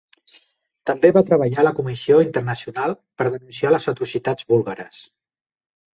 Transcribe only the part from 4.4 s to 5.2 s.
búlgares.